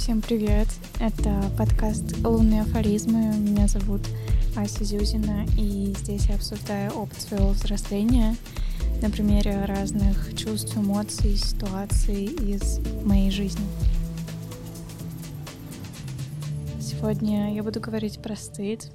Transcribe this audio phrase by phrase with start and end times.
[0.00, 0.66] Всем привет!
[0.98, 3.36] Это подкаст «Лунные афоризмы».
[3.36, 4.00] Меня зовут
[4.56, 8.34] Ася Зюзина, и здесь я обсуждаю опыт своего взросления
[9.02, 13.62] на примере разных чувств, эмоций, ситуаций из моей жизни.
[16.80, 18.90] Сегодня я буду говорить про стыд,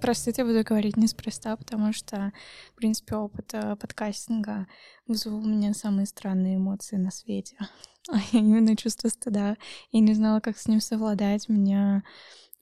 [0.00, 2.32] про стыд я буду говорить неспроста, потому что,
[2.72, 4.66] в принципе, опыт э, подкастинга
[5.06, 7.56] вызвал у меня самые странные эмоции на свете.
[8.10, 9.56] А именно чувство стыда.
[9.92, 11.48] Я не знала, как с ним совладать.
[11.48, 12.02] Меня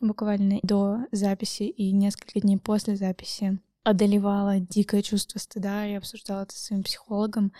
[0.00, 5.84] буквально до записи и несколько дней после записи одолевало дикое чувство стыда.
[5.84, 7.52] Я обсуждала это с своим психологом.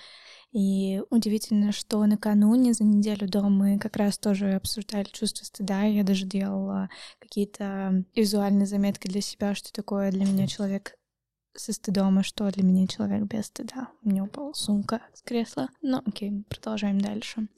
[0.52, 5.82] И удивительно, что накануне, за неделю до, мы как раз тоже обсуждали чувство стыда.
[5.82, 10.94] Я даже делала какие-то визуальные заметки для себя, что такое для меня человек
[11.54, 13.88] со стыдом, а что для меня человек без стыда.
[14.02, 15.68] У меня упала сумка с кресла.
[15.82, 17.48] Ну, окей, продолжаем дальше.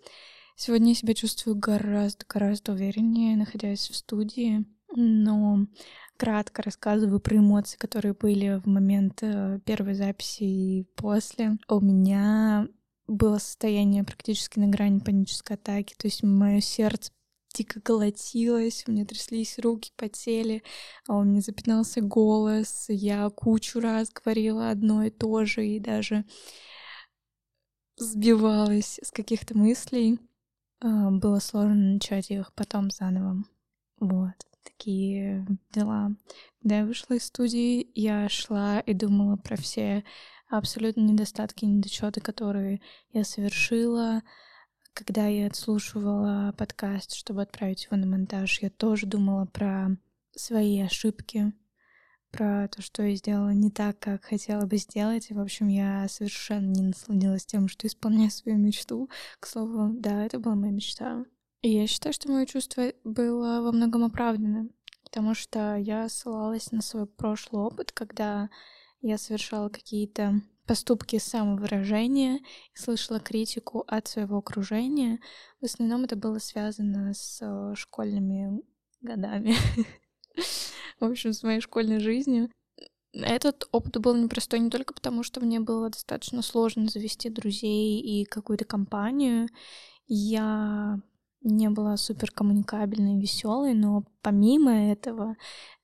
[0.56, 5.66] Сегодня я себя чувствую гораздо-гораздо увереннее, находясь в студии, но
[6.16, 11.58] кратко рассказываю про эмоции, которые были в момент э, первой записи и после.
[11.68, 12.68] У меня
[13.06, 17.12] было состояние практически на грани панической атаки, то есть мое сердце
[17.54, 20.62] дико колотилось, у меня тряслись руки, потели,
[21.08, 26.24] а у меня запинался голос, я кучу раз говорила одно и то же, и даже
[27.96, 30.18] сбивалась с каких-то мыслей.
[30.80, 33.44] А, было сложно начать их потом заново.
[33.98, 36.14] Вот, такие дела.
[36.62, 40.04] Когда я вышла из студии, я шла и думала про все
[40.48, 42.80] абсолютно недостатки, недочеты, которые
[43.12, 44.22] я совершила.
[44.92, 49.96] Когда я отслушивала подкаст, чтобы отправить его на монтаж, я тоже думала про
[50.32, 51.52] свои ошибки,
[52.30, 55.30] про то, что я сделала не так, как хотела бы сделать.
[55.30, 59.08] И, в общем, я совершенно не насладилась тем, что исполняю свою мечту.
[59.38, 61.24] К слову, да, это была моя мечта.
[61.62, 64.70] Я считаю, что мое чувство было во многом оправдано,
[65.04, 68.48] потому что я ссылалась на свой прошлый опыт, когда
[69.02, 75.20] я совершала какие-то поступки самовыражения и слышала критику от своего окружения.
[75.60, 78.62] В основном это было связано с э, школьными
[79.02, 79.54] годами.
[81.00, 82.50] В общем, с моей школьной жизнью.
[83.12, 88.24] Этот опыт был непростой не только потому, что мне было достаточно сложно завести друзей и
[88.24, 89.48] какую-то компанию.
[90.06, 91.00] Я
[91.42, 95.36] не была супер коммуникабельной веселой, но помимо этого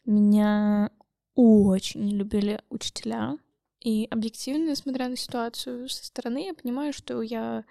[0.04, 0.90] меня
[1.34, 3.38] очень любили учителя.
[3.80, 7.64] И объективно, смотря на ситуацию со стороны, я понимаю, что я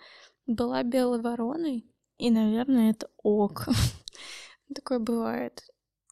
[0.48, 1.86] была белой вороной,
[2.18, 3.68] и, наверное, это ок.
[4.76, 5.64] Такое бывает.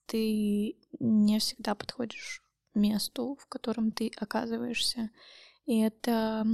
[0.06, 5.12] Ты не всегда подходишь месту, в котором ты оказываешься.
[5.66, 6.46] И это,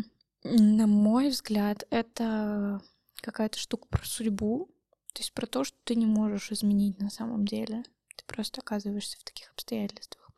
[0.44, 2.82] на мой взгляд, это
[3.22, 4.70] какая-то штука про судьбу,
[5.14, 7.84] то есть про то, что ты не можешь изменить на самом деле.
[8.16, 10.30] Ты просто оказываешься в таких обстоятельствах.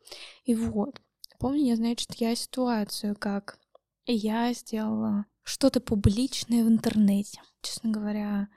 [0.44, 1.00] И вот,
[1.38, 3.58] помню я, значит, я ситуацию, как
[4.06, 7.40] я сделала что-то публичное в интернете.
[7.60, 8.48] Честно говоря,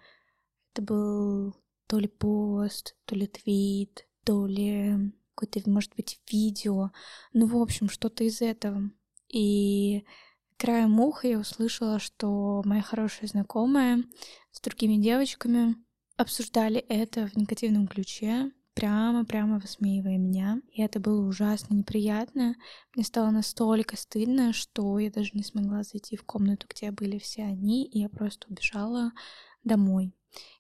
[0.74, 1.56] это был
[1.88, 6.92] то ли пост, то ли твит, то ли какое-то, может быть, видео.
[7.34, 8.90] Ну, в общем, что-то из этого.
[9.28, 10.06] И
[10.58, 14.04] краем уха я услышала, что моя хорошая знакомая
[14.52, 15.76] с другими девочками
[16.18, 20.62] обсуждали это в негативном ключе, прямо-прямо высмеивая меня.
[20.72, 22.56] И это было ужасно неприятно.
[22.94, 27.44] Мне стало настолько стыдно, что я даже не смогла зайти в комнату, где были все
[27.44, 29.12] они, и я просто убежала
[29.64, 30.14] домой.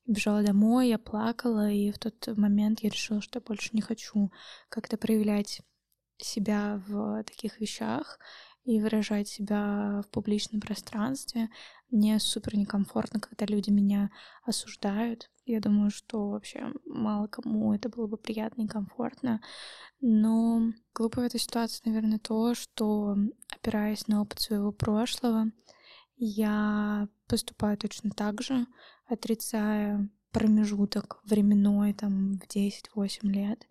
[0.07, 4.31] Бежала домой, я плакала, и в тот момент я решила, что я больше не хочу
[4.69, 5.61] как-то проявлять
[6.17, 8.19] себя в таких вещах
[8.65, 11.49] и выражать себя в публичном пространстве.
[11.91, 14.09] Мне супер некомфортно, когда люди меня
[14.43, 15.29] осуждают.
[15.45, 19.39] Я думаю, что вообще мало кому это было бы приятно и комфортно.
[20.01, 23.15] Но глупо в этой ситуации, наверное, то, что,
[23.49, 25.51] опираясь на опыт своего прошлого,
[26.17, 28.65] я поступаю точно так же,
[29.07, 33.67] отрицая промежуток временной, там, в 10-8 лет.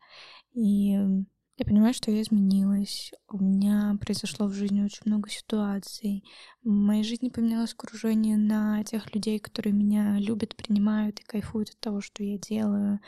[0.53, 0.97] И
[1.57, 3.13] я понимаю, что я изменилась.
[3.29, 6.25] У меня произошло в жизни очень много ситуаций.
[6.63, 11.81] В моей жизни поменялось окружение на тех людей, которые меня любят, принимают и кайфуют от
[11.81, 13.01] того, что я делаю.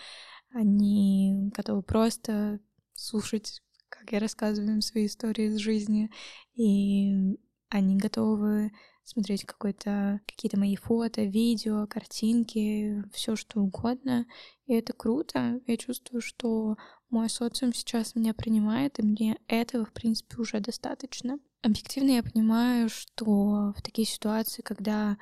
[0.52, 2.60] Они готовы просто
[2.94, 6.10] слушать, как я рассказываю им свои истории из жизни.
[6.54, 7.36] И
[7.68, 8.70] они готовы
[9.06, 14.26] смотреть какой-то, какие-то мои фото, видео, картинки, все что угодно.
[14.66, 15.60] И это круто.
[15.66, 16.76] Я чувствую, что
[17.08, 21.38] мой социум сейчас меня принимает, и мне этого, в принципе, уже достаточно.
[21.62, 25.16] Объективно я понимаю, что в такие ситуации, когда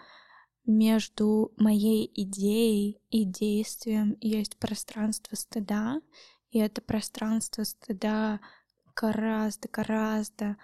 [0.64, 6.00] между моей идеей и действием есть пространство стыда,
[6.50, 8.40] и это пространство стыда
[8.96, 10.56] гораздо-гораздо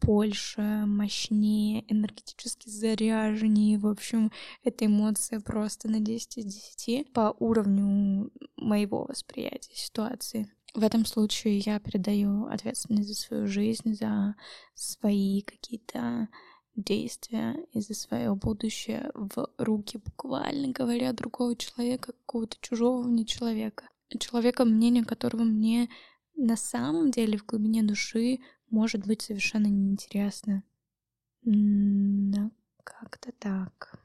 [0.00, 3.78] больше, мощнее, энергетически заряженнее.
[3.78, 4.30] В общем,
[4.62, 6.44] эта эмоция просто на 10 из
[6.76, 10.50] 10 по уровню моего восприятия ситуации.
[10.74, 14.34] В этом случае я передаю ответственность за свою жизнь, за
[14.74, 16.28] свои какие-то
[16.74, 23.88] действия и за свое будущее в руки, буквально говоря, другого человека, какого-то чужого мне человека.
[24.18, 25.88] Человека, мнение которого мне
[26.36, 28.40] на самом деле в глубине души
[28.74, 30.64] может быть совершенно неинтересно.
[31.42, 32.50] Да,
[32.82, 33.96] как-то так.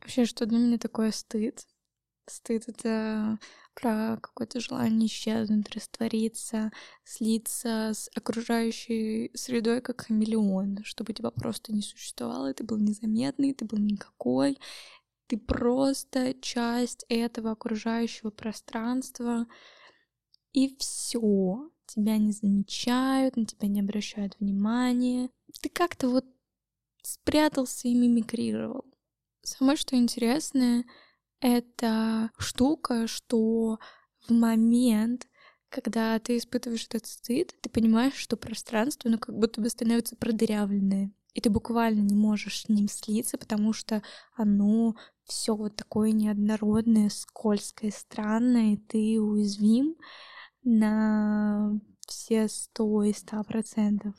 [0.00, 1.66] Вообще, что для меня такое стыд?
[2.26, 3.38] Стыд— это
[3.74, 6.70] про какое-то желание исчезнуть, раствориться,
[7.04, 13.64] слиться с окружающей средой как хамелеон, чтобы тебя просто не существовало, ты был незаметный, ты
[13.64, 14.58] был никакой,
[15.26, 19.46] ты просто часть этого окружающего пространства,
[20.52, 21.70] и все.
[21.86, 25.30] Тебя не замечают, на тебя не обращают внимания.
[25.60, 26.26] Ты как-то вот
[27.02, 28.84] спрятался и мимикрировал.
[29.42, 30.84] Самое что интересное,
[31.40, 33.78] это штука, что
[34.26, 35.26] в момент,
[35.70, 41.12] когда ты испытываешь этот стыд, ты понимаешь, что пространство, ну, как будто бы становится продырявленное.
[41.34, 44.02] И ты буквально не можешь с ним слиться, потому что
[44.34, 49.96] оно все вот такое неоднородное, скользкое, странное, и ты уязвим
[50.68, 54.14] на все сто и ста процентов.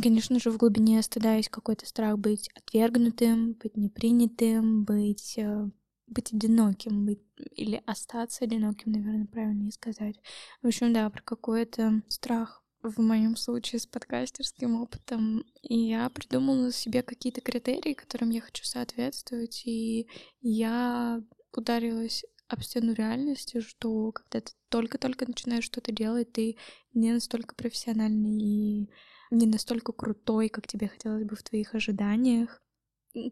[0.00, 5.70] Конечно же, в глубине стыда есть какой-то страх быть отвергнутым, быть непринятым, быть, э,
[6.06, 10.20] быть одиноким, быть или остаться одиноким, наверное, правильнее сказать.
[10.62, 15.44] В общем, да, про какой-то страх в моем случае с подкастерским опытом.
[15.62, 20.08] И я придумала себе какие-то критерии, которым я хочу соответствовать, и
[20.40, 26.56] я ударилась об стену реальности, что когда ты только-только начинаешь что-то делать, ты
[26.94, 28.90] не настолько профессиональный и
[29.30, 32.62] не настолько крутой, как тебе хотелось бы в твоих ожиданиях.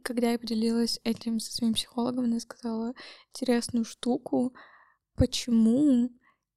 [0.03, 2.95] Когда я поделилась этим со своим психологом, она сказала
[3.31, 4.55] интересную штуку,
[5.15, 6.11] почему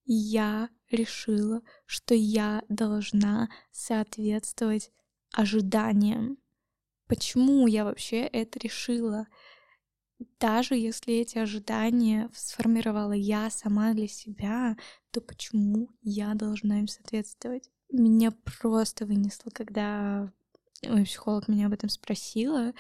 [0.06, 4.92] я решила, что я должна соответствовать
[5.34, 6.38] ожиданиям.
[7.08, 9.28] Почему я вообще это решила?
[10.40, 14.78] Даже если эти ожидания сформировала я сама для себя,
[15.12, 17.70] то почему я должна им соответствовать?
[17.92, 18.32] Меня
[18.62, 20.32] просто вынесло, когда
[20.86, 22.74] мой психолог меня об этом спросила.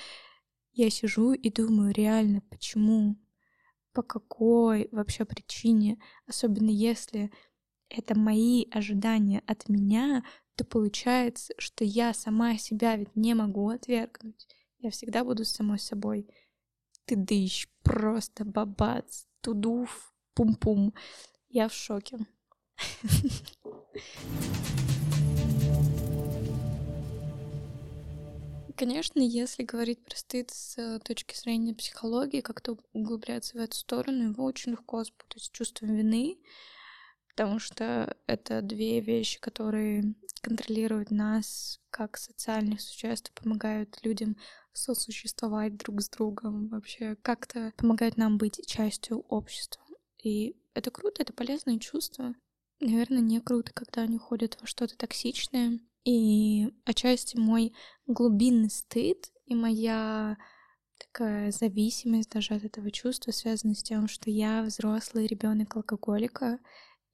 [0.73, 3.17] Я сижу и думаю, реально, почему?
[3.93, 5.99] По какой вообще причине?
[6.27, 7.31] Особенно если
[7.89, 10.23] это мои ожидания от меня,
[10.55, 14.47] то получается, что я сама себя ведь не могу отвергнуть.
[14.79, 16.27] Я всегда буду самой собой
[17.07, 20.93] ты дыщ, просто бабац, тудуф, пум-пум.
[21.49, 22.17] Я в шоке.
[28.75, 34.43] Конечно, если говорить про стыд с точки зрения психологии, как-то углубляться в эту сторону, его
[34.43, 36.37] очень легко спутать с чувством вины,
[37.29, 44.35] потому что это две вещи, которые контролируют нас как социальных существ, помогают людям
[44.77, 49.83] сосуществовать друг с другом, вообще как-то помогает нам быть частью общества.
[50.23, 52.35] И это круто, это полезное чувство.
[52.79, 55.79] Наверное, не круто, когда они уходят во что-то токсичное.
[56.03, 57.73] И отчасти мой
[58.05, 60.37] глубинный стыд и моя
[60.97, 66.59] такая зависимость даже от этого чувства связана с тем, что я взрослый ребенок алкоголика,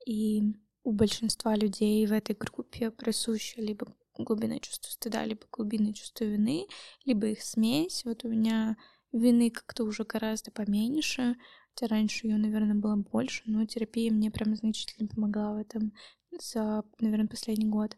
[0.06, 0.44] и
[0.84, 6.68] у большинства людей в этой группе присуще либо глубинное чувство стыда, либо глубинное чувство вины,
[7.06, 8.04] либо их смесь.
[8.06, 8.78] Вот у меня
[9.12, 11.36] вины как-то уже гораздо поменьше,
[11.70, 15.94] хотя раньше ее, наверное, было больше, но терапия мне прям значительно помогла в этом
[16.40, 17.96] за, наверное, последний год.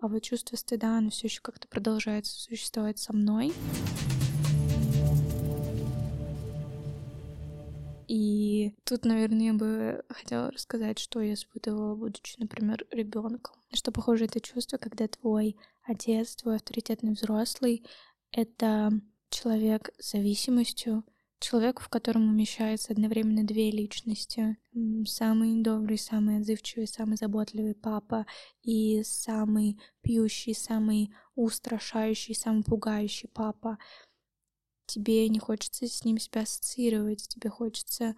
[0.00, 3.52] А вот чувство стыда, оно все еще как-то продолжает существовать со мной.
[8.06, 13.57] И тут, наверное, я бы хотела рассказать, что я испытывала, будучи, например, ребенком.
[13.72, 17.84] Что похоже это чувство, когда твой отец, твой авторитетный взрослый—
[18.32, 18.90] это
[19.30, 21.04] человек с зависимостью,
[21.38, 24.56] человек, в котором умещается одновременно две личности.
[25.06, 28.26] Самый добрый, самый отзывчивый, самый заботливый папа
[28.62, 33.78] и самый пьющий, самый устрашающий, самый пугающий папа—
[34.88, 38.16] тебе не хочется с ним себя ассоциировать, тебе хочется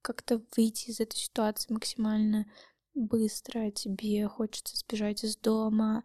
[0.00, 2.46] как-то выйти из этой ситуации максимально
[2.94, 6.04] быстро, тебе хочется сбежать из дома,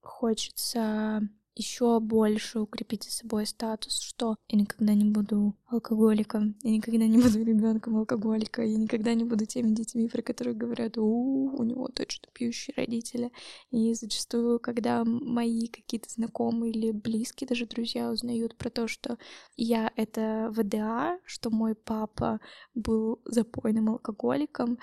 [0.00, 7.06] хочется еще больше укрепить за собой статус, что я никогда не буду алкоголиком, я никогда
[7.06, 11.62] не буду ребенком алкоголика, я никогда не буду теми детьми, про которые говорят, у, у
[11.62, 13.30] него точно пьющие родители.
[13.70, 19.18] И зачастую, когда мои какие-то знакомые или близкие даже друзья узнают про то, что
[19.56, 22.40] я это ВДА, что мой папа
[22.74, 24.78] был запойным алкоголиком,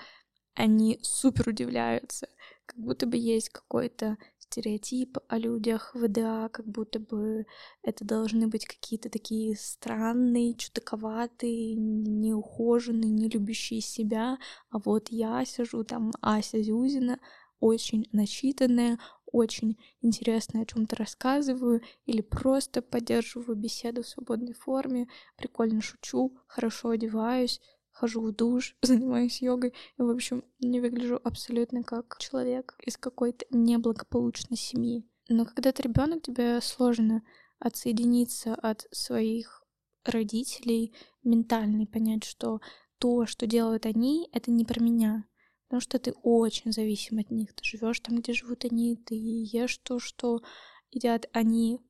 [0.54, 2.28] они супер удивляются,
[2.66, 7.46] как будто бы есть какой-то стереотип о людях в ВДА, как будто бы
[7.82, 14.38] это должны быть какие-то такие странные, чудаковатые, неухоженные, не любящие себя.
[14.70, 17.18] А вот я сижу там, Ася Зюзина,
[17.60, 25.80] очень начитанная, очень интересно о чем-то рассказываю или просто поддерживаю беседу в свободной форме, прикольно
[25.80, 27.60] шучу, хорошо одеваюсь,
[27.92, 33.46] хожу в душ, занимаюсь йогой и, в общем, не выгляжу абсолютно как человек из какой-то
[33.50, 35.06] неблагополучной семьи.
[35.28, 37.22] Но когда ты ребенок, тебе сложно
[37.58, 39.62] отсоединиться от своих
[40.04, 42.60] родителей ментально и понять, что
[42.98, 45.24] то, что делают они, это не про меня.
[45.68, 47.54] Потому что ты очень зависим от них.
[47.54, 50.42] Ты живешь там, где живут они, ты ешь то, что
[50.90, 51.80] едят они,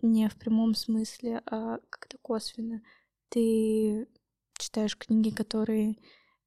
[0.00, 2.82] не в прямом смысле, а как-то косвенно.
[3.28, 4.08] Ты
[4.62, 5.96] читаешь книги, которые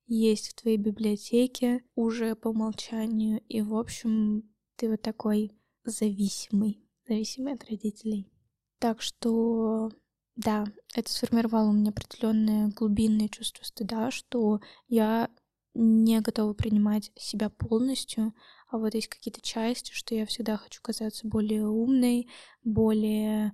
[0.07, 4.43] есть в твоей библиотеке уже по умолчанию, и, в общем,
[4.75, 5.51] ты вот такой
[5.83, 8.31] зависимый, зависимый от родителей.
[8.79, 9.91] Так что,
[10.35, 15.29] да, это сформировало у меня определенное глубинное чувство стыда, что я
[15.73, 18.33] не готова принимать себя полностью,
[18.69, 22.29] а вот есть какие-то части, что я всегда хочу казаться более умной,
[22.63, 23.53] более...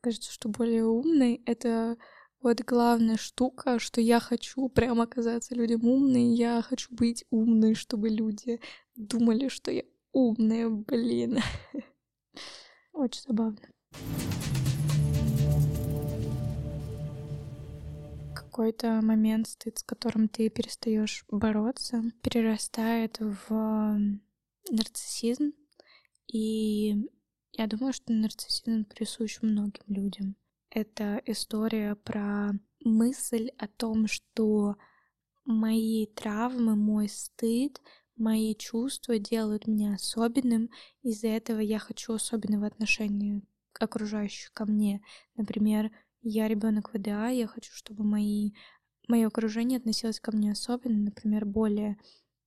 [0.00, 1.96] Кажется, что более умной— это
[2.42, 8.08] вот главная штука, что я хочу прям оказаться людям умной, я хочу быть умной, чтобы
[8.08, 8.60] люди
[8.96, 11.38] думали, что я умная, блин.
[12.92, 13.60] Очень забавно.
[18.34, 23.96] Какой-то момент стыд, с которым ты перестаешь бороться, перерастает в
[24.70, 25.52] нарциссизм.
[26.26, 27.08] И
[27.52, 30.36] я думаю, что нарциссизм присущ многим людям.
[30.74, 32.52] Это история про
[32.82, 34.76] мысль о том, что
[35.44, 37.82] мои травмы, мой стыд,
[38.16, 40.70] мои чувства делают меня особенным.
[41.02, 45.02] Из-за этого я хочу особенного отношения к окружающих ко мне.
[45.36, 45.90] Например,
[46.22, 48.52] я ребенок ВДА, я хочу, чтобы мои,
[49.08, 51.98] мое окружение относилось ко мне особенно, например, более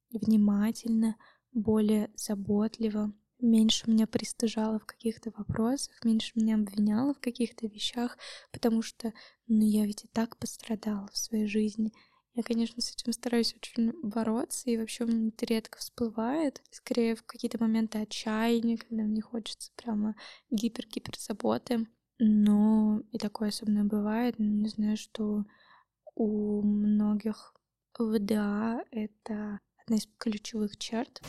[0.09, 1.15] внимательно,
[1.51, 8.17] более заботливо меньше меня пристыжала в каких-то вопросах, меньше меня обвиняла в каких-то вещах,
[8.51, 9.13] потому что,
[9.47, 11.91] ну, я ведь и так пострадала в своей жизни.
[12.33, 16.61] Я, конечно, с этим стараюсь очень бороться, и вообще у меня это редко всплывает.
[16.69, 20.15] Скорее, в какие-то моменты отчаяния, когда мне хочется прямо
[20.51, 21.87] гипер-гипер заботы.
[22.19, 24.35] Но и такое особенно бывает.
[24.37, 25.45] Но не знаю, что
[26.15, 27.53] у многих
[27.97, 31.21] ВДА это одна из ключевых черт.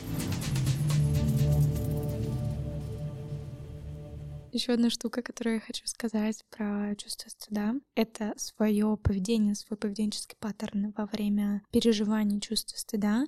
[4.57, 10.35] Еще одна штука, которую я хочу сказать про чувство стыда, это свое поведение, свой поведенческий
[10.41, 13.27] паттерн во время переживания чувства стыда.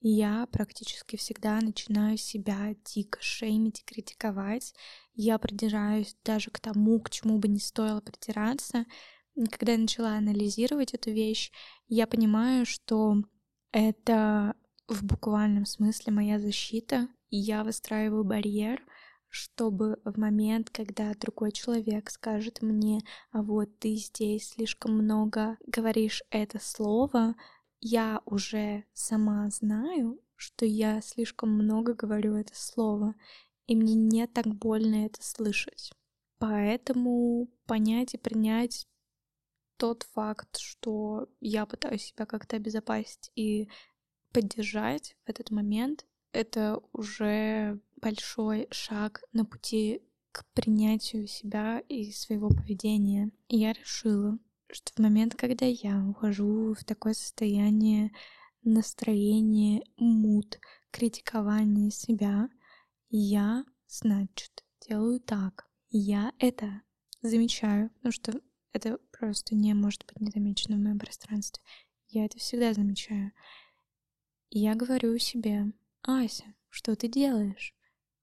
[0.00, 4.72] Я практически всегда начинаю себя дико шеймить и критиковать.
[5.12, 8.86] Я придираюсь даже к тому, к чему бы не стоило придираться.
[9.34, 11.52] И когда я начала анализировать эту вещь,
[11.88, 13.16] я понимаю, что
[13.70, 14.54] это
[14.88, 17.06] в буквальном смысле моя защита.
[17.28, 18.82] Я выстраиваю барьер—
[19.30, 26.22] чтобы в момент, когда другой человек скажет мне, а вот ты здесь слишком много говоришь
[26.30, 27.36] это слово,
[27.80, 33.14] я уже сама знаю, что я слишком много говорю это слово,
[33.66, 35.92] и мне не так больно это слышать.
[36.38, 38.88] Поэтому понять и принять
[39.76, 43.68] тот факт, что я пытаюсь себя как-то обезопасить и
[44.32, 50.02] поддержать в этот момент, это уже большой шаг на пути
[50.32, 53.30] к принятию себя и своего поведения.
[53.48, 54.38] И я решила,
[54.70, 58.12] что в момент, когда я ухожу в такое состояние
[58.62, 60.58] настроения, мут,
[60.90, 62.48] критикования себя,
[63.08, 65.66] я, значит, делаю так.
[65.90, 66.82] Я это
[67.22, 68.40] замечаю, потому что
[68.72, 71.62] это просто не может быть незамечено в моем пространстве.
[72.08, 73.32] Я это всегда замечаю.
[74.50, 77.74] Я говорю себе, Ася, что ты делаешь?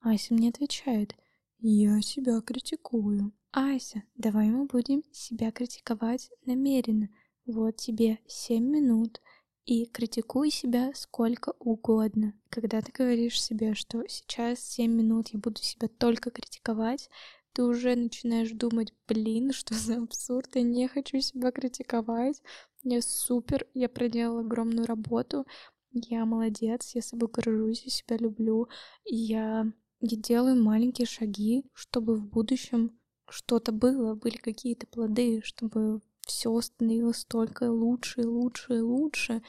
[0.01, 1.15] Ася мне отвечает,
[1.59, 3.31] я себя критикую.
[3.51, 7.09] Ася, давай мы будем себя критиковать намеренно.
[7.45, 9.21] Вот тебе семь минут,
[9.67, 12.33] и критикуй себя сколько угодно.
[12.49, 17.09] Когда ты говоришь себе, что сейчас семь минут я буду себя только критиковать,
[17.51, 22.41] ты уже начинаешь думать, блин, что за абсурд, я не хочу себя критиковать,
[22.83, 25.45] я супер, я проделала огромную работу,
[25.91, 28.69] я молодец, я собой горжусь, я себя люблю,
[29.03, 29.65] я,
[29.99, 32.99] я делаю маленькие шаги, чтобы в будущем
[33.29, 39.41] что-то было, были какие-то плоды, чтобы все становилось только лучше и лучше и лучше,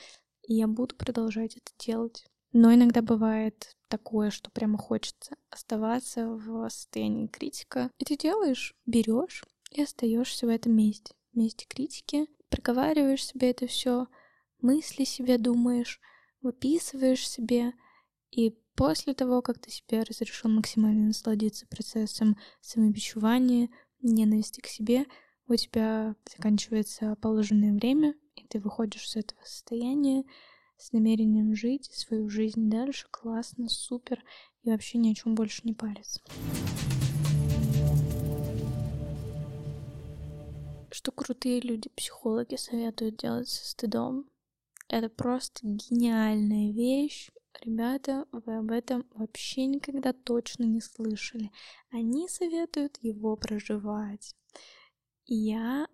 [0.46, 2.24] и я буду продолжать это делать.
[2.52, 7.90] Но иногда бывает такое, что прямо хочется оставаться в состоянии критика.
[7.98, 14.06] И ты делаешь, берешь и остаешься в этом месте, месте критики, проговариваешь себе это все,
[14.60, 16.00] мысли себе думаешь,
[16.40, 17.74] выписываешь себе,
[18.30, 23.70] и после того, как ты себе разрешил максимально насладиться процессом самобичевания,
[24.00, 25.04] ненависти к себе,
[25.48, 30.22] у тебя заканчивается положенное время, и ты выходишь из этого состояния
[30.76, 34.22] с намерением жить свою жизнь дальше, классно, супер,
[34.62, 36.20] и вообще ни о чем больше не париться.
[40.92, 44.30] Что крутые люди, психологи советуют делать со стыдом,
[44.88, 47.30] это просто гениальная вещь.
[47.62, 51.50] Ребята, вы об этом вообще никогда точно не слышали.
[51.90, 54.36] Они советуют его проживать.
[55.26, 55.88] Я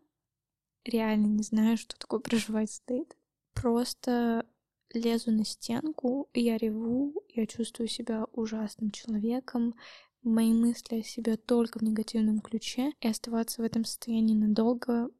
[0.84, 3.16] реально не знаю, что такое проживать стыд.
[3.54, 4.46] Просто
[4.92, 9.74] лезу на стенку, я реву, я чувствую себя ужасным человеком,
[10.22, 15.10] мои мысли о себе только в негативном ключе, и оставаться в этом состоянии надолго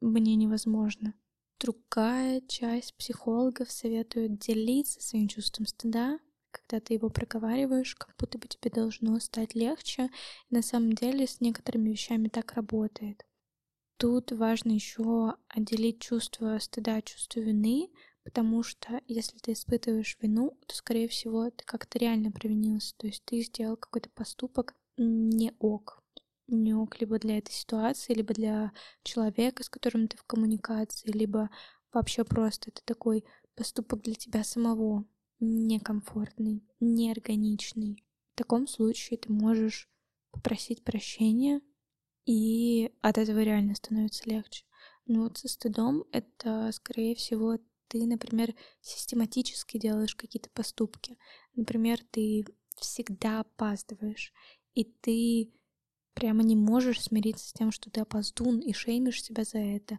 [0.00, 1.14] мне невозможно.
[1.64, 6.18] Другая часть психологов советует делиться своим чувством стыда,
[6.50, 10.10] когда ты его проговариваешь, как будто бы тебе должно стать легче.
[10.50, 13.24] И на самом деле с некоторыми вещами так работает.
[13.96, 17.88] Тут важно еще отделить чувство стыда от чувства вины,
[18.24, 23.24] потому что если ты испытываешь вину, то, скорее всего, ты как-то реально провинился, то есть
[23.24, 26.03] ты сделал какой-то поступок не ок,
[26.46, 31.50] не ок либо для этой ситуации, либо для человека, с которым ты в коммуникации, либо
[31.92, 35.04] вообще просто это такой поступок для тебя самого,
[35.40, 38.04] некомфортный, неорганичный.
[38.34, 39.88] В таком случае ты можешь
[40.32, 41.60] попросить прощения
[42.26, 44.64] и от этого реально становится легче.
[45.06, 51.18] Но вот со стыдом это, скорее всего, ты, например, систематически делаешь какие-то поступки.
[51.54, 52.44] Например, ты
[52.76, 54.32] всегда опаздываешь,
[54.74, 55.52] и ты
[56.14, 59.98] прямо не можешь смириться с тем, что ты опоздун, и шеймишь себя за это.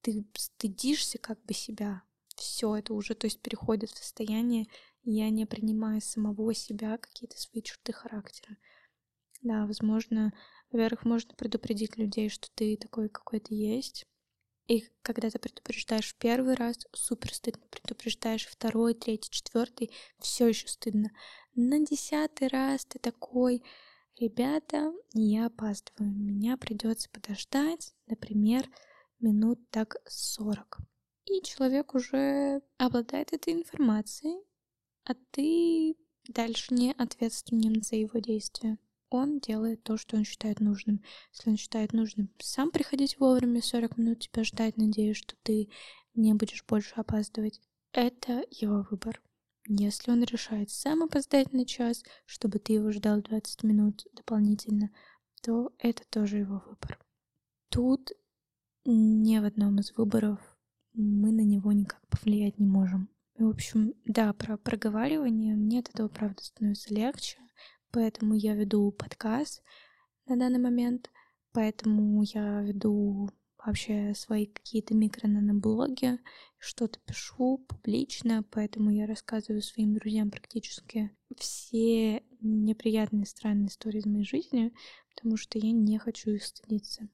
[0.00, 2.02] Ты стыдишься как бы себя.
[2.36, 4.66] Все это уже, то есть, переходит в состояние
[5.04, 8.56] я не принимаю самого себя, какие-то свои черты характера.
[9.42, 10.32] Да, возможно,
[10.70, 14.06] во-первых, можно предупредить людей, что ты такой какой-то есть.
[14.68, 17.64] И когда ты предупреждаешь первый раз, супер стыдно.
[17.68, 21.10] Предупреждаешь второй, третий, четвертый, все еще стыдно.
[21.56, 23.64] На десятый раз ты такой,
[24.22, 26.12] ребята, я опаздываю.
[26.12, 28.68] Меня придется подождать, например,
[29.20, 30.78] минут так сорок.
[31.26, 34.38] И человек уже обладает этой информацией,
[35.04, 35.96] а ты
[36.28, 38.78] дальше не ответственен за его действия
[39.12, 41.02] он делает то, что он считает нужным.
[41.32, 45.68] Если он считает нужным сам приходить вовремя, 40 минут тебя ждать, надеюсь, что ты
[46.14, 47.60] не будешь больше опаздывать,
[47.92, 49.20] это его выбор.
[49.66, 54.90] Если он решает сам опоздать на час, чтобы ты его ждал 20 минут дополнительно,
[55.42, 56.98] то это тоже его выбор.
[57.68, 58.12] Тут
[58.84, 60.40] ни в одном из выборов
[60.94, 63.08] мы на него никак повлиять не можем.
[63.38, 67.38] В общем, да, про проговаривание мне от этого, правда, становится легче
[67.92, 69.62] поэтому я веду подкаст
[70.26, 71.10] на данный момент,
[71.52, 73.30] поэтому я веду
[73.64, 76.18] вообще свои какие-то микро-наноблоги,
[76.58, 84.24] что-то пишу публично, поэтому я рассказываю своим друзьям практически все неприятные, странные истории из моей
[84.24, 84.72] жизни,
[85.14, 87.08] потому что я не хочу их стыдиться.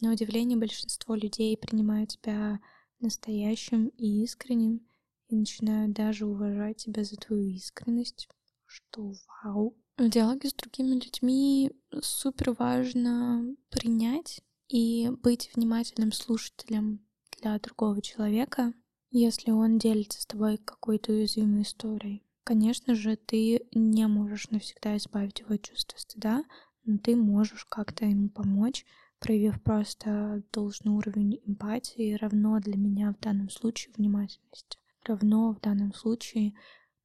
[0.00, 2.60] На удивление, большинство людей принимают тебя
[3.00, 4.86] настоящим и искренним
[5.28, 8.28] и начинают даже уважать тебя за твою искренность,
[8.66, 9.76] что вау.
[9.96, 11.72] В диалоге с другими людьми
[12.02, 17.06] супер важно принять и быть внимательным слушателем
[17.40, 18.72] для другого человека,
[19.10, 22.22] если он делится с тобой какой-то уязвимой историей.
[22.44, 26.44] Конечно же, ты не можешь навсегда избавить его от чувства стыда,
[26.84, 28.86] но ты можешь как-то ему помочь,
[29.18, 35.92] проявив просто должный уровень эмпатии, равно для меня в данном случае внимательность, равно в данном
[35.94, 36.54] случае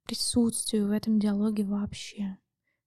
[0.05, 2.37] присутствию в этом диалоге вообще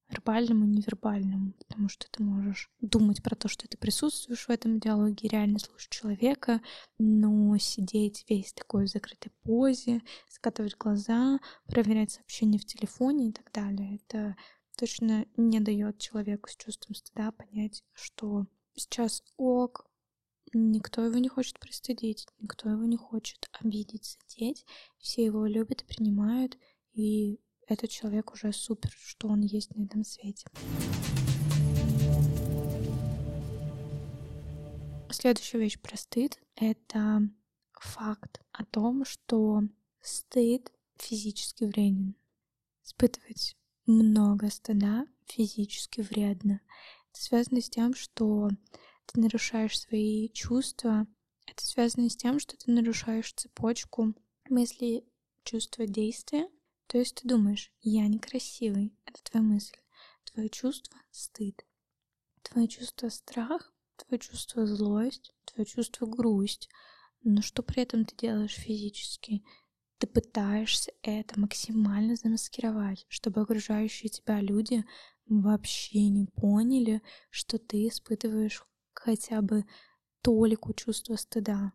[0.08, 4.78] вербальным и невербальным, потому что ты можешь думать про то, что ты присутствуешь в этом
[4.78, 6.60] диалоге, реально слушать человека,
[6.98, 13.50] но сидеть весь такой в закрытой позе, скатывать глаза, проверять сообщения в телефоне и так
[13.52, 13.96] далее.
[13.96, 14.36] Это
[14.76, 19.86] точно не дает человеку с чувством стыда понять, что сейчас ок,
[20.52, 24.66] никто его не хочет пристыдить, никто его не хочет обидеть, задеть,
[24.98, 26.58] все его любят и принимают,
[26.92, 30.46] и этот человек уже супер, что он есть на этом свете.
[35.11, 37.22] Следующая вещь про стыд— это
[37.72, 39.62] факт о том, что
[40.00, 42.14] стыд физически вреден.
[42.85, 46.61] Испытывать много стыда физически вредно.
[47.11, 48.50] Это связано с тем, что
[49.07, 51.07] ты нарушаешь свои чувства.
[51.46, 54.14] Это связано с тем, что ты нарушаешь цепочку
[54.48, 55.05] мысли,
[55.44, 56.48] чувства, действия.
[56.87, 58.97] То есть ты думаешь, я некрасивый.
[59.07, 59.77] Это твоя мысль.
[60.25, 61.64] Твое чувство— стыд.
[62.42, 63.73] Твое чувство— страх.
[63.97, 65.35] Твое чувство— злость.
[65.44, 66.68] Твое чувство— грусть.
[67.23, 69.42] Но что при этом ты делаешь физически?
[69.99, 74.85] Ты пытаешься это максимально замаскировать, чтобы окружающие тебя люди
[75.27, 79.64] вообще не поняли, что ты испытываешь хотя бы
[80.20, 81.73] толику чувства стыда.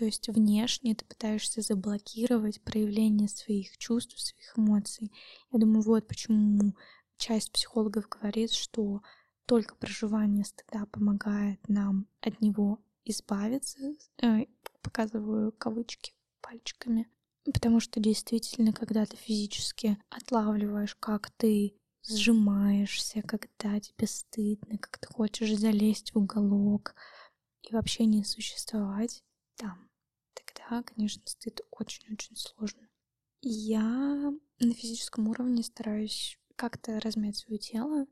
[0.00, 5.12] То есть внешне ты пытаешься заблокировать проявление своих чувств, своих эмоций.
[5.52, 6.74] Я думаю, вот почему
[7.18, 9.02] часть психологов говорит, что
[9.44, 13.78] только проживание стыда помогает нам от него избавиться.
[14.22, 14.46] Э,
[14.80, 17.06] показываю кавычки пальчиками.
[17.44, 21.76] Потому что действительно, когда ты физически отлавливаешь, как ты
[22.08, 26.94] сжимаешься, когда тебе стыдно, как ты хочешь залезть в уголок
[27.60, 29.22] и вообще не существовать
[29.56, 29.89] там,
[30.70, 32.88] тогда, конечно, стыд очень-очень сложно.
[33.42, 38.06] Я на физическом уровне стараюсь как-то размять свое тело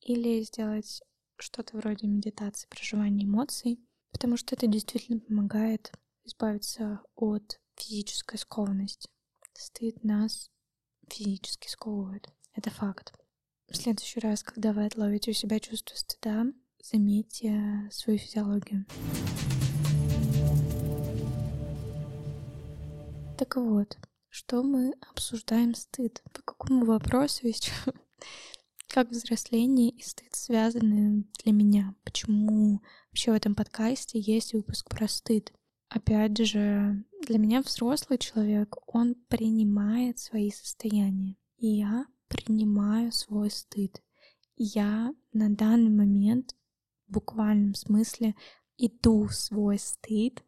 [0.00, 1.02] или сделать
[1.36, 3.78] что-то вроде медитации, проживания эмоций,
[4.10, 5.92] потому что это действительно помогает
[6.24, 9.08] избавиться от физической скованности.
[9.52, 10.50] Стыд нас
[11.08, 12.28] физически сковывает.
[12.54, 13.12] Это факт.
[13.68, 16.46] В следующий раз, когда вы отловите у себя чувство стыда,
[16.82, 18.86] заметьте свою физиологию.
[23.36, 26.22] Так вот, что мы обсуждаем стыд?
[26.32, 27.72] По какому вопросу еще?
[28.88, 31.96] Как взросление и стыд связаны для меня?
[32.04, 35.52] Почему вообще в этом подкасте есть выпуск про стыд?
[35.88, 41.36] Опять же, для меня взрослый человек, он принимает свои состояния.
[41.56, 44.00] И я принимаю свой стыд.
[44.56, 46.54] Я на данный момент
[47.08, 48.36] в буквальном смысле
[48.76, 50.44] иду в свой стыд.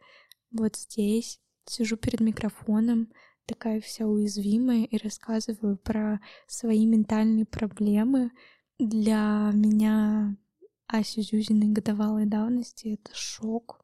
[0.53, 3.09] Вот здесь сижу перед микрофоном,
[3.47, 8.31] такая вся уязвимая и рассказываю про свои ментальные проблемы.
[8.79, 10.37] Для меня
[10.87, 13.81] Аси Зюзиной годовалой давности это шок,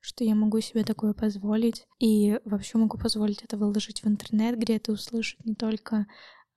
[0.00, 1.86] что я могу себе такое позволить.
[1.98, 6.06] И вообще могу позволить это выложить в интернет, где это услышит не только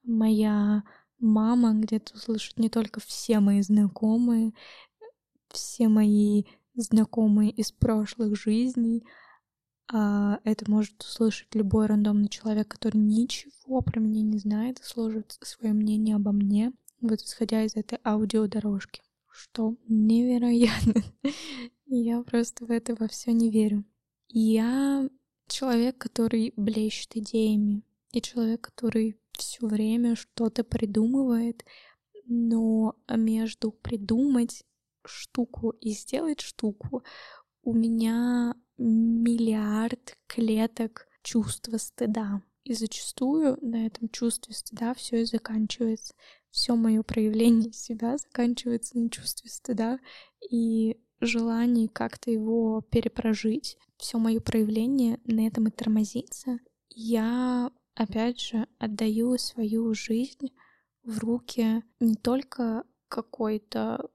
[0.04, 0.84] моя
[1.20, 4.54] мама, где это услышат не только все мои знакомые,
[5.50, 6.44] все мои
[6.76, 9.04] знакомые из прошлых жизней,
[9.92, 15.74] это может услышать любой рандомный человек, который ничего про меня не знает и сложит свое
[15.74, 16.72] мнение обо мне,
[17.02, 19.02] вот исходя из этой аудиодорожки
[19.40, 21.02] что невероятно.
[21.86, 23.84] Я просто в это во все не верю.
[24.28, 25.10] Я
[25.48, 31.64] человек, который блещет идеями, и человек, который все время что-то придумывает,
[32.26, 34.64] но между придумать
[35.06, 37.04] штуку и сделать штуку
[37.64, 42.42] у меня миллиард клеток чувства стыда.
[42.64, 46.14] И зачастую на этом чувстве стыда все и заканчивается
[46.52, 50.00] все мое проявление себя заканчивается на чувстве стыда
[50.50, 53.78] и желании как-то его перепрожить.
[53.98, 56.60] Все мое проявление на этом и тормозится.
[56.90, 60.54] Я, опять же, отдаю свою жизнь
[61.04, 64.10] в руки не только какой-то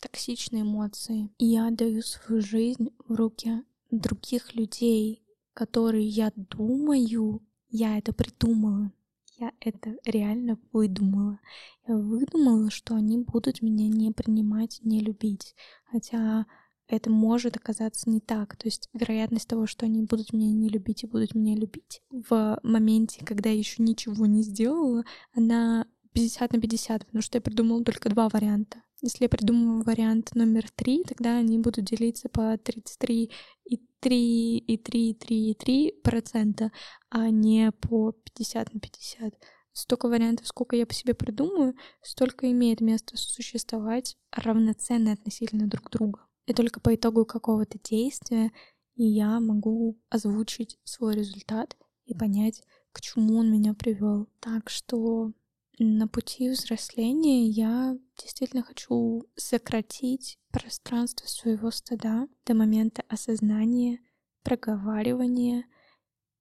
[0.00, 1.30] токсичной эмоции.
[1.38, 3.62] Я отдаю свою жизнь в руки
[4.00, 8.92] других людей, которые я думаю, я это придумала,
[9.38, 11.40] я это реально выдумала.
[11.86, 15.54] Я выдумала, что они будут меня не принимать, не любить.
[15.90, 16.46] Хотя
[16.86, 18.56] это может оказаться не так.
[18.56, 22.58] То есть вероятность того, что они будут меня не любить и будут меня любить в
[22.62, 25.04] моменте, когда я еще ничего не сделала,
[25.34, 28.83] она 50 на 50, потому что я придумала только два варианта.
[29.00, 33.30] Если я придумаю вариант номер три, тогда они будут делиться по 33
[33.64, 36.72] и 3, и 3, и 3, и 3 процента,
[37.10, 39.34] а не по 50 на 50.
[39.72, 46.20] Столько вариантов, сколько я по себе придумаю, столько имеет место существовать равноценно относительно друг друга.
[46.46, 48.52] И только по итогу какого-то действия
[48.94, 54.28] я могу озвучить свой результат и понять, к чему он меня привел.
[54.38, 55.32] Так что
[55.78, 64.00] на пути взросления я действительно хочу сократить пространство своего стыда до момента осознания,
[64.42, 65.64] проговаривания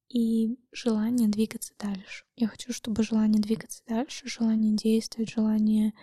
[0.10, 2.26] и желания двигаться дальше.
[2.36, 5.94] Я хочу, чтобы желание двигаться дальше, желание действовать, желание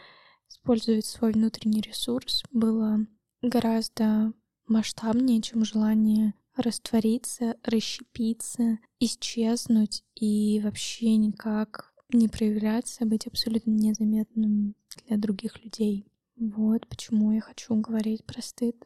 [0.49, 3.07] использовать свой внутренний ресурс было
[3.43, 4.33] гораздо
[4.67, 14.75] масштабнее, чем желание раствориться, расщепиться, исчезнуть и вообще никак не проявляться, быть абсолютно незаметным
[15.07, 16.07] для других людей.
[16.37, 18.77] Вот почему я хочу говорить про стыд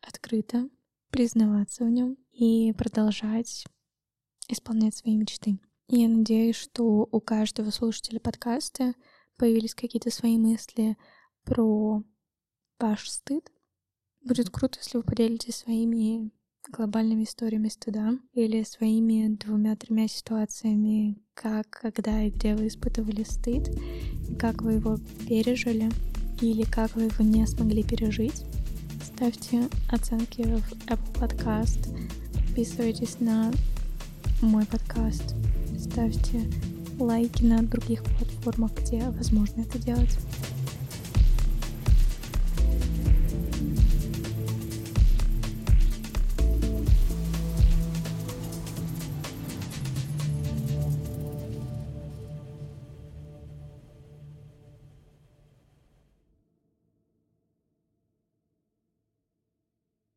[0.00, 0.68] открыто,
[1.10, 3.66] признаваться в нем и продолжать
[4.48, 5.58] исполнять свои мечты.
[5.88, 8.94] Я надеюсь, что у каждого слушателя подкаста
[9.36, 10.96] появились какие-то свои мысли
[11.44, 12.02] про
[12.78, 13.50] ваш стыд.
[14.22, 16.30] Будет круто, если вы поделитесь своими
[16.68, 23.70] глобальными историями стыда или своими двумя-тремя ситуациями, как, когда и где вы испытывали стыд,
[24.38, 25.90] как вы его пережили
[26.40, 28.44] или как вы его не смогли пережить.
[29.02, 31.88] Ставьте оценки в Apple Podcast,
[32.32, 33.52] подписывайтесь на
[34.40, 35.34] мой подкаст,
[35.78, 36.42] ставьте
[36.98, 40.18] лайки на других платформах, где возможно это делать.